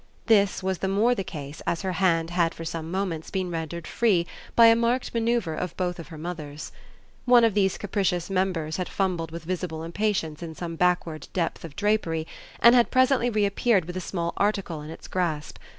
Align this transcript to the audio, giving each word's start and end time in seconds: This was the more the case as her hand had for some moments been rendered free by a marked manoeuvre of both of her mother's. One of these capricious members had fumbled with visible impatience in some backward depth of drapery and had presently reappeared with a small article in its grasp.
This 0.25 0.63
was 0.63 0.79
the 0.79 0.87
more 0.87 1.13
the 1.13 1.23
case 1.23 1.61
as 1.67 1.83
her 1.83 1.91
hand 1.91 2.31
had 2.31 2.55
for 2.55 2.65
some 2.65 2.89
moments 2.89 3.29
been 3.29 3.51
rendered 3.51 3.85
free 3.85 4.25
by 4.55 4.65
a 4.65 4.75
marked 4.75 5.13
manoeuvre 5.13 5.55
of 5.55 5.77
both 5.77 5.99
of 5.99 6.07
her 6.07 6.17
mother's. 6.17 6.71
One 7.25 7.43
of 7.43 7.53
these 7.53 7.77
capricious 7.77 8.27
members 8.27 8.77
had 8.77 8.89
fumbled 8.89 9.29
with 9.29 9.43
visible 9.43 9.83
impatience 9.83 10.41
in 10.41 10.55
some 10.55 10.75
backward 10.75 11.27
depth 11.33 11.63
of 11.63 11.75
drapery 11.75 12.25
and 12.61 12.73
had 12.73 12.89
presently 12.89 13.29
reappeared 13.29 13.85
with 13.85 13.95
a 13.95 14.01
small 14.01 14.33
article 14.37 14.81
in 14.81 14.89
its 14.89 15.07
grasp. 15.07 15.59